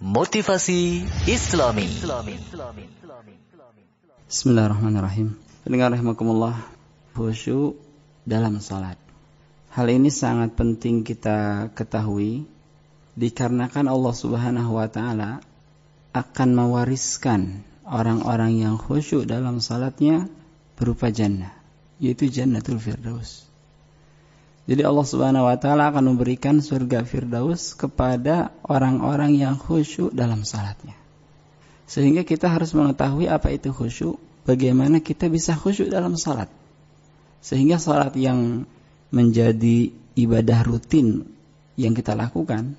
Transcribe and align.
Motivasi 0.00 1.04
Islami. 1.28 1.84
Bismillahirrahmanirrahim. 4.24 5.36
Pendengar 5.60 5.92
rahimakumullah, 5.92 6.56
khusyuk 7.12 7.76
dalam 8.24 8.64
salat. 8.64 8.96
Hal 9.68 9.92
ini 9.92 10.08
sangat 10.08 10.56
penting 10.56 11.04
kita 11.04 11.68
ketahui 11.76 12.48
dikarenakan 13.12 13.92
Allah 13.92 14.14
Subhanahu 14.16 14.80
wa 14.80 14.88
taala 14.88 15.44
akan 16.16 16.48
mewariskan 16.48 17.60
orang-orang 17.84 18.56
yang 18.56 18.80
khusyuk 18.80 19.28
dalam 19.28 19.60
salatnya 19.60 20.32
berupa 20.80 21.12
jannah, 21.12 21.52
yaitu 22.00 22.32
Jannatul 22.32 22.80
Firdaus. 22.80 23.49
Jadi 24.68 24.82
Allah 24.84 25.06
Subhanahu 25.06 25.48
wa 25.48 25.56
taala 25.56 25.88
akan 25.88 26.14
memberikan 26.14 26.60
surga 26.60 27.02
Firdaus 27.08 27.72
kepada 27.72 28.52
orang-orang 28.66 29.40
yang 29.40 29.56
khusyuk 29.56 30.12
dalam 30.12 30.44
salatnya. 30.44 30.94
Sehingga 31.88 32.22
kita 32.22 32.46
harus 32.46 32.70
mengetahui 32.76 33.26
apa 33.26 33.50
itu 33.50 33.72
khusyuk, 33.72 34.20
bagaimana 34.44 35.00
kita 35.00 35.26
bisa 35.32 35.56
khusyuk 35.56 35.90
dalam 35.90 36.14
salat. 36.14 36.46
Sehingga 37.40 37.80
salat 37.80 38.14
yang 38.14 38.68
menjadi 39.10 39.90
ibadah 40.14 40.60
rutin 40.62 41.24
yang 41.74 41.96
kita 41.96 42.12
lakukan 42.14 42.76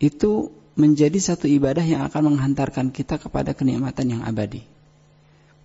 itu 0.00 0.50
menjadi 0.74 1.20
satu 1.20 1.44
ibadah 1.46 1.84
yang 1.84 2.08
akan 2.08 2.34
menghantarkan 2.34 2.90
kita 2.90 3.20
kepada 3.20 3.52
kenikmatan 3.52 4.18
yang 4.18 4.22
abadi. 4.24 4.64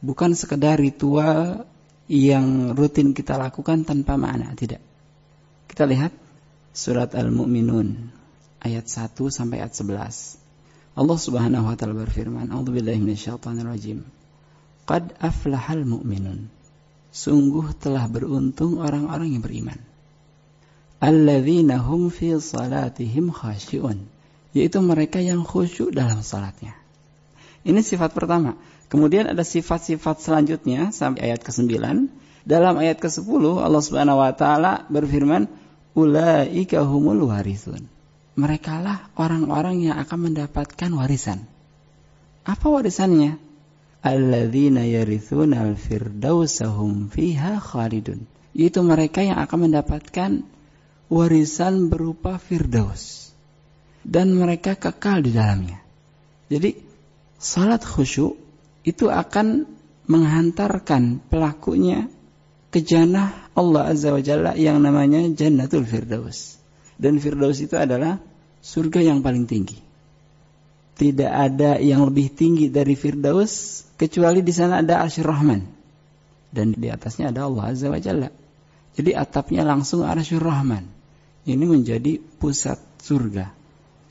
Bukan 0.04 0.36
sekedar 0.36 0.78
ritual 0.78 1.66
yang 2.06 2.76
rutin 2.76 3.16
kita 3.16 3.40
lakukan 3.40 3.82
tanpa 3.88 4.20
makna, 4.20 4.54
tidak 4.54 4.84
kita 5.70 5.84
lihat 5.90 6.14
surat 6.76 7.16
Al-Mu'minun 7.16 8.12
ayat 8.62 8.86
1 8.90 9.16
sampai 9.30 9.62
ayat 9.62 9.74
11. 9.78 10.42
Allah 10.96 11.20
Subhanahu 11.20 11.68
wa 11.68 11.76
taala 11.76 11.96
berfirman, 11.96 12.50
"A'udzubillahi 12.56 13.00
minasyaitonirrajim. 13.04 14.08
Qad 14.88 15.12
aflahal 15.20 15.84
mu'minun." 15.84 16.48
Sungguh 17.16 17.72
telah 17.80 18.12
beruntung 18.12 18.80
orang-orang 18.84 19.36
yang 19.36 19.44
beriman. 19.44 19.80
Alladzina 21.00 21.80
hum 21.80 22.12
fi 22.12 22.36
salatihim 22.36 23.32
khashi'un. 23.32 24.04
Yaitu 24.56 24.80
mereka 24.80 25.20
yang 25.20 25.44
khusyuk 25.44 25.92
dalam 25.92 26.24
salatnya. 26.24 26.76
Ini 27.68 27.84
sifat 27.84 28.16
pertama. 28.16 28.56
Kemudian 28.88 29.28
ada 29.28 29.44
sifat-sifat 29.44 30.24
selanjutnya 30.24 30.96
sampai 30.96 31.28
ayat 31.32 31.44
ke-9 31.44 31.76
dalam 32.46 32.78
ayat 32.78 33.02
ke-10 33.02 33.42
Allah 33.58 33.82
Subhanahu 33.82 34.22
wa 34.22 34.32
taala 34.38 34.86
berfirman, 34.88 35.50
"Ulaika 35.98 36.86
humul 36.86 37.26
warisun." 37.26 37.90
Merekalah 38.38 39.10
orang-orang 39.18 39.90
yang 39.90 39.98
akan 39.98 40.30
mendapatkan 40.30 40.92
warisan. 40.94 41.50
Apa 42.46 42.68
warisannya? 42.70 43.42
Alladzina 44.06 44.86
yarithuna 44.86 45.66
al-firdausahum 45.66 47.10
fiha 47.10 47.58
khalidun. 47.58 48.30
Itu 48.54 48.86
mereka 48.86 49.26
yang 49.26 49.42
akan 49.42 49.72
mendapatkan 49.72 50.32
warisan 51.10 51.90
berupa 51.90 52.38
firdaus. 52.38 53.34
Dan 54.06 54.38
mereka 54.38 54.78
kekal 54.78 55.26
di 55.26 55.34
dalamnya. 55.34 55.82
Jadi, 56.52 56.78
salat 57.42 57.82
khusyuk 57.82 58.38
itu 58.86 59.10
akan 59.10 59.66
menghantarkan 60.06 61.18
pelakunya 61.26 62.06
ke 62.76 62.84
jannah 62.84 63.56
Allah 63.56 63.88
Azza 63.88 64.12
wa 64.12 64.20
Jalla 64.20 64.52
yang 64.60 64.84
namanya 64.84 65.24
Jannatul 65.32 65.88
Firdaus. 65.88 66.60
Dan 67.00 67.24
Firdaus 67.24 67.64
itu 67.64 67.80
adalah 67.80 68.20
surga 68.60 69.00
yang 69.00 69.24
paling 69.24 69.48
tinggi. 69.48 69.80
Tidak 71.00 71.32
ada 71.32 71.80
yang 71.80 72.04
lebih 72.04 72.36
tinggi 72.36 72.68
dari 72.68 73.00
Firdaus 73.00 73.84
kecuali 73.96 74.44
di 74.44 74.52
sana 74.52 74.84
ada 74.84 75.08
Arsyur 75.08 75.24
Rahman. 75.24 75.64
Dan 76.52 76.76
di 76.76 76.92
atasnya 76.92 77.32
ada 77.32 77.48
Allah 77.48 77.72
Azza 77.72 77.88
wa 77.88 78.00
Jalla. 78.00 78.28
Jadi 78.92 79.12
atapnya 79.16 79.64
langsung 79.64 80.04
Arsyur 80.04 80.44
Rahman. 80.44 80.84
Ini 81.48 81.64
menjadi 81.64 82.20
pusat 82.20 82.76
surga. 83.00 83.56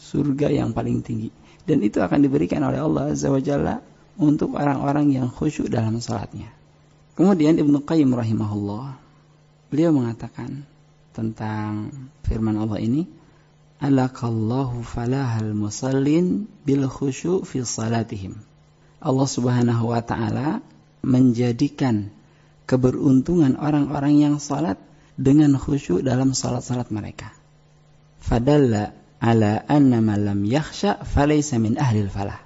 Surga 0.00 0.48
yang 0.48 0.72
paling 0.72 1.04
tinggi. 1.04 1.28
Dan 1.68 1.84
itu 1.84 2.00
akan 2.00 2.16
diberikan 2.16 2.64
oleh 2.64 2.80
Allah 2.80 3.12
Azza 3.12 3.28
wa 3.28 3.44
Jalla 3.44 3.84
untuk 4.16 4.56
orang-orang 4.56 5.12
yang 5.12 5.28
khusyuk 5.28 5.68
dalam 5.68 6.00
salatnya. 6.00 6.63
Kemudian 7.14 7.58
Ibnu 7.58 7.86
Qayyim 7.86 8.10
rahimahullah 8.10 8.98
beliau 9.70 9.90
mengatakan 9.94 10.66
tentang 11.14 11.94
firman 12.26 12.58
Allah 12.58 12.82
ini 12.82 13.06
alakallahu 13.78 14.82
falahal 14.82 15.54
musallin 15.54 16.50
bil 16.66 16.90
khusyu' 16.90 17.46
fi 17.46 17.62
salatihim. 17.62 18.34
Allah 18.98 19.28
Subhanahu 19.28 19.94
wa 19.94 20.00
taala 20.02 20.64
menjadikan 21.04 22.08
keberuntungan 22.64 23.60
orang-orang 23.60 24.18
yang 24.18 24.34
salat 24.40 24.80
dengan 25.14 25.54
khusyuk 25.54 26.02
dalam 26.02 26.32
salat-salat 26.32 26.88
mereka. 26.90 27.30
Fadalla 28.18 28.96
ala 29.20 29.62
anna 29.68 30.00
man 30.00 30.24
lam 30.24 30.40
yakhsha 30.48 31.04
falaysa 31.04 31.60
min 31.60 31.76
ahli 31.76 32.08
falah. 32.08 32.40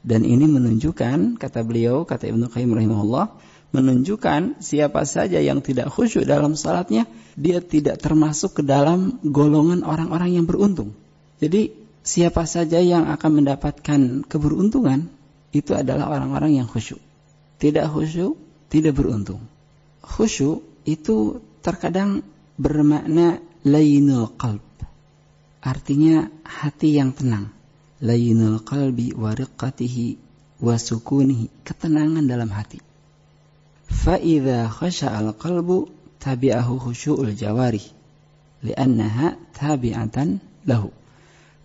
Dan 0.00 0.24
ini 0.24 0.48
menunjukkan 0.48 1.36
kata 1.36 1.60
beliau 1.60 2.08
kata 2.08 2.24
Ibnu 2.32 2.48
Qayyim 2.48 2.72
rahimahullah 2.72 3.36
menunjukkan 3.70 4.58
siapa 4.58 5.06
saja 5.06 5.38
yang 5.38 5.62
tidak 5.62 5.94
khusyuk 5.94 6.26
dalam 6.26 6.58
salatnya, 6.58 7.06
dia 7.38 7.62
tidak 7.62 8.02
termasuk 8.02 8.60
ke 8.60 8.62
dalam 8.66 9.22
golongan 9.22 9.86
orang-orang 9.86 10.34
yang 10.34 10.46
beruntung. 10.46 10.94
Jadi 11.38 11.70
siapa 12.02 12.44
saja 12.50 12.82
yang 12.82 13.06
akan 13.06 13.42
mendapatkan 13.42 14.26
keberuntungan 14.26 15.06
itu 15.54 15.72
adalah 15.74 16.10
orang-orang 16.10 16.62
yang 16.62 16.66
khusyuk. 16.66 16.98
Tidak 17.62 17.86
khusyuk, 17.86 18.34
tidak 18.66 18.98
beruntung. 18.98 19.42
Khusyuk 20.02 20.66
itu 20.82 21.38
terkadang 21.62 22.26
bermakna 22.58 23.38
lainul 23.62 24.34
qalb. 24.34 24.62
Artinya 25.62 26.26
hati 26.42 26.98
yang 26.98 27.14
tenang. 27.14 27.52
Lainul 28.00 28.64
qalbi 28.64 29.12
wa 29.12 29.36
riqqatihi 29.36 30.16
wa 30.64 30.74
sukunihi. 30.80 31.52
Ketenangan 31.62 32.24
dalam 32.24 32.48
hati 32.48 32.89
فإذا 34.05 34.67
خشع 34.67 35.19
القلب 35.19 35.87
تبعه 36.19 36.77
خشوع 36.77 37.17
الجوارح 37.21 37.83
لأنها 38.63 39.27
تابعة 39.59 40.17
له 40.65 40.83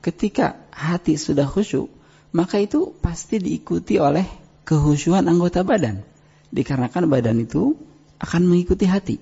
ketika 0.00 0.56
hati 0.72 1.20
sudah 1.20 1.44
khusyuk 1.44 1.92
maka 2.32 2.56
itu 2.56 2.96
pasti 3.04 3.36
diikuti 3.36 4.00
oleh 4.00 4.24
kehusyuan 4.64 5.28
anggota 5.28 5.60
badan 5.60 6.00
dikarenakan 6.48 7.04
badan 7.04 7.44
itu 7.44 7.76
akan 8.16 8.48
mengikuti 8.48 8.88
hati 8.88 9.16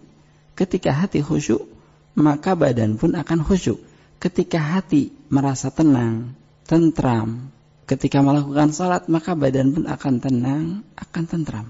ketika 0.54 0.94
hati 0.94 1.18
khusyuk 1.18 1.66
maka 2.14 2.54
badan 2.54 2.94
pun 2.94 3.18
akan 3.18 3.42
khusyuk 3.42 3.82
ketika 4.22 4.62
hati 4.62 5.10
merasa 5.30 5.74
tenang 5.74 6.38
tentram 6.66 7.50
ketika 7.90 8.22
melakukan 8.22 8.70
salat 8.70 9.10
maka 9.10 9.34
badan 9.34 9.74
pun 9.74 9.90
akan 9.90 10.14
tenang 10.22 10.64
akan 10.94 11.24
tentram 11.26 11.66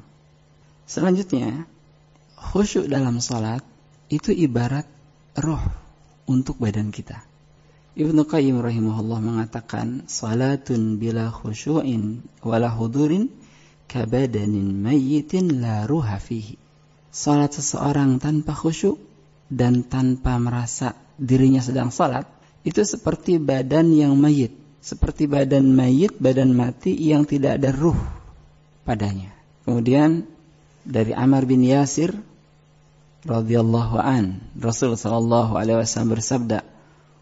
Selanjutnya, 0.83 1.63
khusyuk 2.35 2.91
dalam 2.91 3.23
salat 3.23 3.63
itu 4.11 4.35
ibarat 4.35 4.85
roh 5.39 5.63
untuk 6.27 6.59
badan 6.59 6.91
kita. 6.91 7.23
Ibnu 7.93 8.25
Qayyim 8.25 8.57
rahimahullah 8.57 9.21
mengatakan, 9.21 10.09
"Salatun 10.09 10.97
bila 10.97 11.29
khusyu'in 11.29 12.25
wala 12.41 12.73
hudurin 12.73 13.29
kabadanin 13.85 14.81
mayyitin 14.81 15.61
la 15.61 15.85
ruha 15.85 16.17
fihi." 16.17 16.57
Salat 17.13 17.53
seseorang 17.53 18.17
tanpa 18.17 18.57
khusyuk 18.57 18.97
dan 19.45 19.85
tanpa 19.85 20.41
merasa 20.41 20.97
dirinya 21.21 21.61
sedang 21.61 21.93
salat 21.93 22.25
itu 22.65 22.81
seperti 22.81 23.37
badan 23.37 23.93
yang 23.93 24.17
mayit, 24.17 24.57
seperti 24.81 25.29
badan 25.29 25.69
mayit, 25.69 26.17
badan 26.17 26.57
mati 26.57 26.97
yang 26.97 27.29
tidak 27.29 27.61
ada 27.61 27.69
ruh 27.69 27.99
padanya. 28.81 29.29
Kemudian 29.63 30.32
dari 30.83 31.15
Amr 31.15 31.47
bin 31.47 31.63
Yasir 31.63 32.15
radhiyallahu 33.23 33.95
an. 33.99 34.43
Rasul 34.59 34.99
sallallahu 34.99 35.55
alaihi 35.55 35.79
wasallam 35.79 36.19
bersabda 36.19 36.59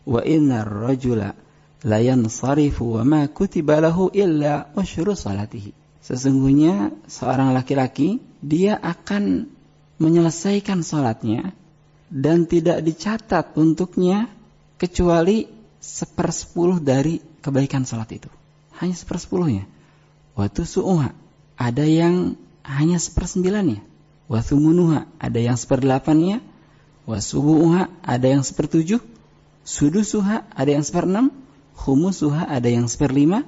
wa 0.05 0.21
innar 0.25 0.65
rajula 0.65 1.37
la 1.85 1.97
yansarifu 2.01 2.97
wa 2.97 3.03
ma 3.05 3.21
kutiba 3.29 3.77
lahu 3.81 4.09
illa 4.13 4.69
usyru 4.73 5.13
salatihi. 5.13 5.73
Sesungguhnya 6.01 6.89
seorang 7.05 7.53
laki-laki 7.53 8.17
dia 8.41 8.81
akan 8.81 9.45
menyelesaikan 10.01 10.81
salatnya 10.81 11.53
dan 12.09 12.49
tidak 12.49 12.81
dicatat 12.81 13.53
untuknya 13.53 14.25
kecuali 14.81 15.45
sepersepuluh 15.77 16.81
dari 16.81 17.21
kebaikan 17.21 17.85
salat 17.85 18.17
itu. 18.17 18.29
Hanya 18.81 18.97
sepersepuluhnya. 18.97 19.69
Waktu 20.33 20.65
su'uha 20.65 21.13
ada 21.61 21.85
yang 21.85 22.33
hanya 22.65 22.97
sepersembilannya. 22.97 23.83
Wasumunuha 24.31 25.07
ada 25.19 25.39
yang 25.39 25.59
seperdelapannya. 25.59 26.39
Wasubuha 27.09 27.89
ada 28.05 28.27
yang 28.29 28.45
sepertujuh. 28.45 29.01
Sudusuha 29.65 30.47
ada 30.53 30.71
yang 30.71 30.85
seperenam. 30.85 31.33
Khumusuha 31.75 32.47
ada 32.47 32.69
yang 32.69 32.85
seperlima. 32.85 33.43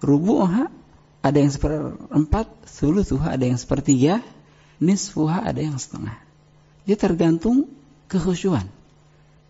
rubu'ha 0.00 0.72
ada 1.20 1.36
yang 1.36 1.52
seperempat, 1.52 2.48
sulusuha 2.64 3.36
ada 3.36 3.44
yang 3.44 3.60
sepertiga, 3.60 4.24
nisfuha 4.80 5.44
ada 5.44 5.60
yang 5.60 5.76
setengah. 5.76 6.16
Dia 6.88 6.96
tergantung 6.96 7.68
kekhusyuan. 8.08 8.64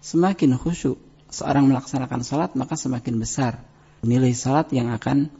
Semakin 0.02 0.58
khusyuk 0.58 0.98
seorang 1.30 1.70
melaksanakan 1.70 2.26
salat, 2.26 2.50
maka 2.58 2.74
semakin 2.74 3.22
besar 3.22 3.62
nilai 4.02 4.34
salat 4.34 4.66
yang 4.74 4.90
akan 4.90 5.30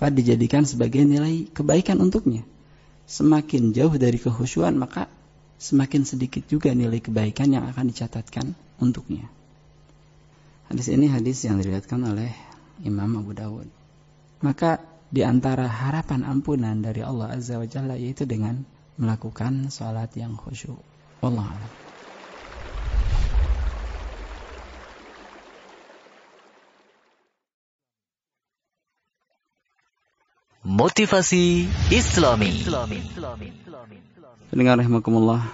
dijadikan 0.00 0.68
sebagai 0.68 1.04
nilai 1.04 1.48
kebaikan 1.52 2.00
untuknya. 2.00 2.44
Semakin 3.10 3.74
jauh 3.74 3.90
dari 3.98 4.22
kekhusyuan, 4.22 4.78
maka 4.78 5.10
semakin 5.58 6.06
sedikit 6.06 6.46
juga 6.46 6.70
nilai 6.70 7.02
kebaikan 7.02 7.50
yang 7.50 7.66
akan 7.66 7.90
dicatatkan 7.90 8.54
untuknya. 8.78 9.26
Hadis 10.70 10.86
ini 10.94 11.10
hadis 11.10 11.42
yang 11.42 11.58
diriwayatkan 11.58 11.98
oleh 12.06 12.30
Imam 12.86 13.18
Abu 13.18 13.34
Dawud. 13.34 13.66
Maka 14.46 14.78
di 15.10 15.26
antara 15.26 15.66
harapan 15.66 16.22
ampunan 16.22 16.78
dari 16.78 17.02
Allah 17.02 17.34
Azza 17.34 17.58
wa 17.58 17.66
Jalla 17.66 17.98
yaitu 17.98 18.30
dengan 18.30 18.62
melakukan 18.94 19.74
salat 19.74 20.14
yang 20.14 20.38
khusyuk. 20.38 20.78
Wallahu 21.18 21.50
a'lam. 21.50 21.89
Motivasi 30.70 31.66
Islami. 31.90 32.62
Pendengar 34.54 34.78
rahimakumullah. 34.78 35.50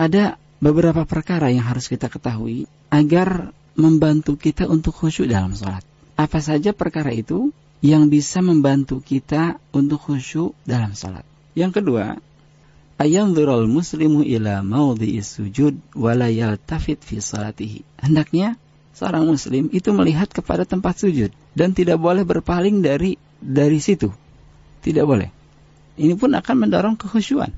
Ada 0.00 0.40
beberapa 0.64 1.04
perkara 1.04 1.52
yang 1.52 1.68
harus 1.68 1.92
kita 1.92 2.08
ketahui 2.08 2.64
agar 2.88 3.52
membantu 3.76 4.40
kita 4.40 4.64
untuk 4.64 4.96
khusyuk 4.96 5.28
dalam 5.28 5.52
sholat. 5.52 5.84
Apa 6.16 6.40
saja 6.40 6.72
perkara 6.72 7.12
itu 7.12 7.52
yang 7.84 8.08
bisa 8.08 8.40
membantu 8.40 9.04
kita 9.04 9.60
untuk 9.76 10.00
khusyuk 10.00 10.56
dalam 10.64 10.96
sholat. 10.96 11.28
Yang 11.52 11.84
kedua, 11.84 12.16
ayanzurul 12.96 13.68
muslimu 13.68 14.24
ila 14.24 14.64
maudhi'i 14.64 15.20
sujud 15.20 15.76
wala 15.92 16.32
yaltafit 16.32 16.96
fi 17.04 17.20
salatihi. 17.20 17.84
Hendaknya 18.00 18.56
seorang 18.96 19.28
muslim 19.28 19.68
itu 19.68 19.92
melihat 19.92 20.32
kepada 20.32 20.64
tempat 20.64 20.96
sujud 20.96 21.28
dan 21.52 21.76
tidak 21.76 22.00
boleh 22.00 22.24
berpaling 22.24 22.80
dari 22.80 23.20
dari 23.44 23.76
situ. 23.78 24.08
Tidak 24.80 25.04
boleh. 25.04 25.28
Ini 26.00 26.16
pun 26.16 26.32
akan 26.32 26.56
mendorong 26.64 26.96
kekhusyuan. 26.96 27.52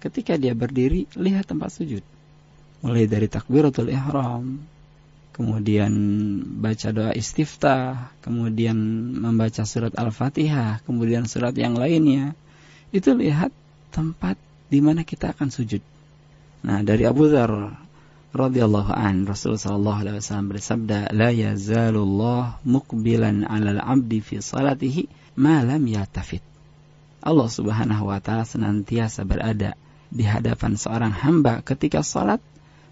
Ketika 0.00 0.34
dia 0.40 0.56
berdiri, 0.56 1.06
lihat 1.14 1.46
tempat 1.46 1.70
sujud. 1.70 2.02
Mulai 2.82 3.06
dari 3.06 3.30
takbiratul 3.30 3.92
ihram, 3.92 4.66
kemudian 5.30 5.92
baca 6.58 6.88
doa 6.90 7.12
istiftah, 7.14 8.10
kemudian 8.18 8.74
membaca 9.14 9.62
surat 9.62 9.94
Al-Fatihah, 9.94 10.82
kemudian 10.82 11.30
surat 11.30 11.54
yang 11.54 11.78
lainnya. 11.78 12.34
Itu 12.90 13.14
lihat 13.14 13.54
tempat 13.94 14.34
di 14.66 14.82
mana 14.82 15.06
kita 15.06 15.30
akan 15.30 15.54
sujud. 15.54 15.80
Nah, 16.66 16.82
dari 16.82 17.06
Abu 17.06 17.30
Dzar 17.30 17.50
Rasulullah 18.32 19.60
sallallahu 19.60 19.98
alaihi 20.00 20.16
wasallam 20.16 20.48
bersabda 20.48 21.12
la 21.12 21.28
yazalullah 21.28 22.64
muqbilan 22.64 23.44
'alal 23.44 23.76
'abdi 23.76 24.24
fi 24.24 24.40
salatihi 24.40 25.36
ma 25.36 25.60
lam 25.60 25.84
yatafit 25.84 26.40
Allah 27.20 27.48
Subhanahu 27.52 28.08
wa 28.08 28.16
taala 28.24 28.48
senantiasa 28.48 29.28
berada 29.28 29.76
di 30.08 30.24
hadapan 30.24 30.80
seorang 30.80 31.12
hamba 31.12 31.60
ketika 31.60 32.00
salat 32.00 32.40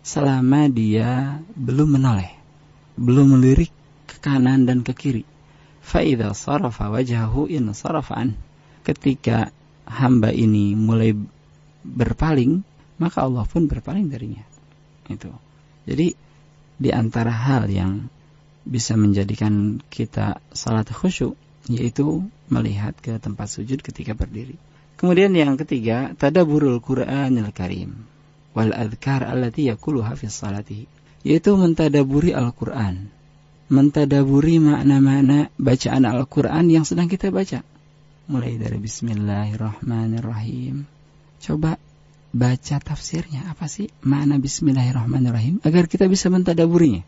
selama 0.04 0.69
dia 0.69 1.40
belum 1.56 1.96
menoleh 1.96 2.37
belum 3.00 3.40
melirik 3.40 3.72
ke 4.04 4.20
kanan 4.20 4.69
dan 4.69 4.84
ke 4.84 4.92
kiri. 4.92 5.25
Fa 5.81 6.04
idza 6.04 6.37
sarafa 6.37 6.92
wajhahu 6.92 7.48
in 7.48 7.72
sarafan 7.72 8.37
ketika 8.84 9.48
hamba 9.88 10.37
ini 10.37 10.76
mulai 10.76 11.16
berpaling 11.81 12.60
maka 13.00 13.25
Allah 13.25 13.48
pun 13.48 13.64
berpaling 13.64 14.12
darinya 14.12 14.44
itu. 15.10 15.28
Jadi 15.84 16.14
di 16.80 16.90
antara 16.94 17.34
hal 17.34 17.68
yang 17.68 18.08
bisa 18.64 18.94
menjadikan 18.94 19.82
kita 19.90 20.38
salat 20.54 20.88
khusyuk 20.88 21.34
yaitu 21.68 22.24
melihat 22.48 22.96
ke 22.98 23.20
tempat 23.20 23.52
sujud 23.52 23.84
ketika 23.84 24.16
berdiri. 24.16 24.56
Kemudian 24.96 25.32
yang 25.32 25.56
ketiga, 25.56 26.12
tadaburul 26.16 26.80
Qur'anil 26.80 27.52
Karim 27.56 28.04
wal 28.54 28.70
adhkar 28.74 29.22
allati 29.22 29.70
yaquluha 29.70 30.16
fi 30.18 30.26
salati, 30.28 30.86
yaitu 31.22 31.56
mentadaburi 31.56 32.34
Al-Qur'an. 32.34 33.06
Mentadaburi 33.70 34.58
makna-makna 34.58 35.54
bacaan 35.54 36.02
Al-Qur'an 36.02 36.66
yang 36.66 36.82
sedang 36.82 37.06
kita 37.06 37.30
baca. 37.30 37.62
Mulai 38.26 38.58
dari 38.58 38.82
bismillahirrahmanirrahim. 38.82 40.90
Coba 41.40 41.78
baca 42.30 42.78
tafsirnya 42.78 43.50
apa 43.50 43.66
sih 43.66 43.90
makna 44.06 44.38
Bismillahirrahmanirrahim 44.38 45.58
agar 45.66 45.90
kita 45.90 46.06
bisa 46.06 46.30
mentadaburinya. 46.30 47.02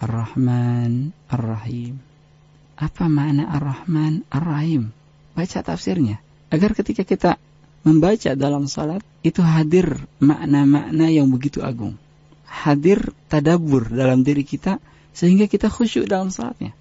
Ar-Rahman, 0.00 1.12
Ar-Rahim. 1.28 2.00
Apa 2.80 3.04
makna 3.12 3.52
Ar-Rahman, 3.52 4.24
Ar-Rahim? 4.32 4.96
Baca 5.36 5.60
tafsirnya 5.60 6.24
agar 6.48 6.72
ketika 6.72 7.04
kita 7.04 7.36
membaca 7.84 8.32
dalam 8.32 8.64
salat 8.64 9.04
itu 9.20 9.40
hadir 9.44 10.08
makna-makna 10.20 11.12
yang 11.12 11.28
begitu 11.28 11.60
agung. 11.60 12.00
Hadir 12.48 13.12
tadabur 13.28 13.88
dalam 13.92 14.24
diri 14.24 14.42
kita 14.42 14.80
sehingga 15.12 15.46
kita 15.46 15.68
khusyuk 15.68 16.08
dalam 16.08 16.32
salatnya. 16.32 16.72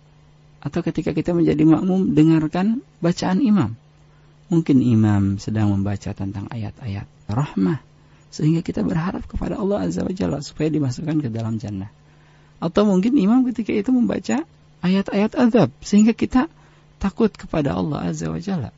Atau 0.59 0.83
ketika 0.83 1.15
kita 1.15 1.31
menjadi 1.31 1.63
makmum 1.63 2.15
dengarkan 2.15 2.83
bacaan 2.99 3.39
imam. 3.39 3.75
Mungkin 4.49 4.81
imam 4.81 5.37
sedang 5.37 5.69
membaca 5.69 6.09
tentang 6.11 6.49
ayat-ayat 6.49 7.05
rahmah 7.29 7.79
sehingga 8.29 8.61
kita 8.61 8.85
berharap 8.85 9.25
kepada 9.25 9.57
Allah 9.57 9.85
Azza 9.85 10.05
wa 10.05 10.13
Jalla 10.13 10.41
supaya 10.41 10.69
dimasukkan 10.69 11.21
ke 11.21 11.29
dalam 11.29 11.57
jannah. 11.57 11.89
Atau 12.61 12.85
mungkin 12.85 13.17
imam 13.17 13.45
ketika 13.49 13.73
itu 13.73 13.89
membaca 13.93 14.45
ayat-ayat 14.81 15.37
azab 15.37 15.69
sehingga 15.81 16.13
kita 16.17 16.49
takut 17.01 17.29
kepada 17.33 17.73
Allah 17.77 18.09
Azza 18.09 18.29
wa 18.29 18.41
Jalla. 18.41 18.73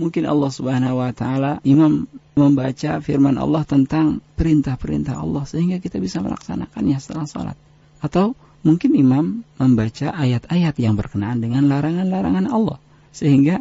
Mungkin 0.00 0.24
Allah 0.24 0.50
Subhanahu 0.50 0.96
wa 1.04 1.12
taala 1.12 1.60
imam 1.68 2.08
membaca 2.32 2.98
firman 3.04 3.36
Allah 3.36 3.62
tentang 3.68 4.24
perintah-perintah 4.40 5.20
Allah 5.20 5.44
sehingga 5.44 5.76
kita 5.78 6.00
bisa 6.00 6.24
melaksanakannya 6.24 6.96
setelah 6.96 7.28
salat. 7.28 7.56
Atau 8.00 8.32
mungkin 8.64 8.96
imam 8.96 9.44
membaca 9.60 10.08
ayat-ayat 10.16 10.74
yang 10.80 10.96
berkenaan 10.96 11.44
dengan 11.44 11.68
larangan-larangan 11.68 12.48
Allah 12.48 12.80
sehingga 13.12 13.60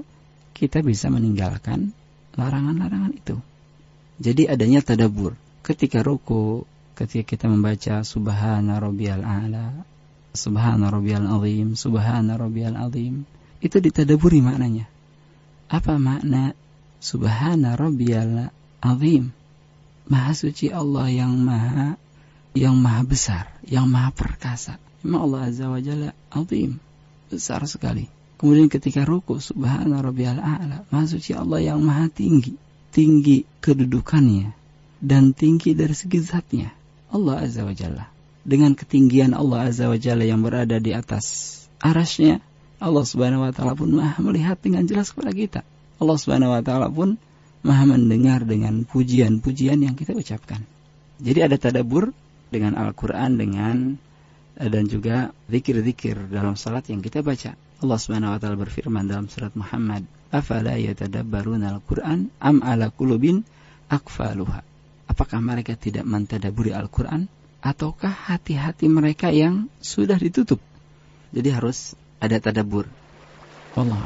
kita 0.62 0.86
bisa 0.86 1.10
meninggalkan 1.10 1.89
larangan-larangan 2.38 3.18
itu. 3.18 3.41
Jadi 4.22 4.46
adanya 4.46 4.86
tadabur. 4.86 5.34
Ketika 5.65 6.06
ruku, 6.06 6.70
ketika 6.94 7.34
kita 7.34 7.50
membaca 7.50 8.06
subhana 8.06 8.77
rabbiyal 8.77 9.25
a'la, 9.25 9.82
subhana 10.38 10.94
rabbiyal 10.94 11.25
azim, 11.25 11.74
subhana 11.74 12.38
rabbiyal 12.38 12.77
azim, 12.77 13.25
itu 13.58 13.82
ditadaburi 13.82 14.46
maknanya. 14.46 14.86
Apa 15.65 15.98
makna 15.98 16.53
subhana 17.01 17.74
rabbiyal 17.74 18.53
azim? 18.86 19.34
Maha 20.06 20.34
suci 20.38 20.70
Allah 20.70 21.10
yang 21.10 21.41
maha 21.41 21.98
yang 22.53 22.75
maha 22.77 23.01
besar, 23.08 23.46
yang 23.65 23.88
maha 23.88 24.12
perkasa. 24.12 24.75
Memang 25.01 25.25
Allah 25.25 25.41
Azza 25.50 25.65
wa 25.72 25.82
Jalla 25.82 26.12
azim, 26.30 26.77
besar 27.32 27.63
sekali. 27.65 28.20
Kemudian 28.41 28.74
ketika 28.74 29.05
ruku 29.05 29.38
subhana 29.38 30.01
rabbiyal 30.01 30.41
a'la, 30.41 30.81
maha 30.89 31.05
suci 31.05 31.38
Allah 31.38 31.62
yang 31.62 31.77
maha 31.86 32.10
tinggi, 32.10 32.57
tinggi 32.89 33.45
kedudukannya 33.62 34.50
dan 34.98 35.38
tinggi 35.38 35.77
dari 35.77 35.93
segi 35.93 36.17
zatnya. 36.25 36.74
Allah 37.13 37.45
Azza 37.45 37.62
wa 37.62 37.75
Jalla. 37.77 38.10
Dengan 38.41 38.74
ketinggian 38.74 39.38
Allah 39.38 39.69
Azza 39.69 39.86
wa 39.86 40.00
Jalla 40.01 40.25
yang 40.25 40.41
berada 40.41 40.81
di 40.81 40.89
atas 40.89 41.53
arasnya, 41.77 42.41
Allah 42.81 43.05
Subhanahu 43.05 43.45
wa 43.45 43.53
taala 43.53 43.77
pun 43.77 43.93
maha 43.93 44.17
melihat 44.25 44.57
dengan 44.57 44.89
jelas 44.89 45.13
kepada 45.13 45.29
kita. 45.29 45.62
Allah 46.01 46.17
Subhanahu 46.17 46.50
wa 46.50 46.65
taala 46.65 46.89
pun 46.89 47.21
maha 47.62 47.86
mendengar 47.86 48.41
dengan 48.41 48.89
pujian-pujian 48.89 49.86
yang 49.86 49.93
kita 49.93 50.17
ucapkan. 50.17 50.65
Jadi 51.21 51.45
ada 51.45 51.62
tadabur 51.62 52.10
dengan 52.50 52.74
Al-Qur'an 52.74 53.38
dengan 53.38 54.01
dan 54.57 54.83
juga 54.89 55.29
zikir-zikir 55.45 56.25
dalam 56.33 56.57
salat 56.57 56.89
yang 56.89 57.05
kita 57.05 57.21
baca. 57.21 57.53
Allah 57.81 57.97
Subhanahu 57.97 58.38
wa 58.38 58.39
taala 58.39 58.57
berfirman 58.61 59.09
dalam 59.09 59.25
surat 59.25 59.57
Muhammad, 59.57 60.05
"Afala 60.29 60.77
yatadabbaruna 60.77 61.73
al-Qur'an 61.73 62.29
am 62.38 62.61
ala 62.61 62.93
qulubin 62.93 63.41
akfaluha?" 63.89 64.61
Apakah 65.09 65.41
mereka 65.43 65.75
tidak 65.75 66.07
mentadaburi 66.07 66.71
Al-Qur'an 66.71 67.27
ataukah 67.59 68.31
hati-hati 68.31 68.88
mereka 68.88 69.27
yang 69.33 69.67
sudah 69.83 70.15
ditutup? 70.15 70.63
Jadi 71.35 71.50
harus 71.51 71.97
ada 72.21 72.39
tadabur. 72.39 72.88
Allah 73.75 74.00